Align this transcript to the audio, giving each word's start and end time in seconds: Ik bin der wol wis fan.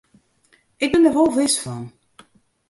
Ik 0.83 0.89
bin 0.91 1.03
der 1.05 1.15
wol 1.15 1.31
wis 1.37 1.55
fan. 1.63 1.85